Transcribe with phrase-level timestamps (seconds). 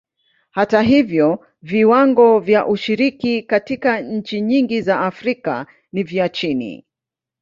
[0.51, 6.85] Hata hivyo, viwango vya ushiriki katika nchi nyingi za Afrika ni vya chini.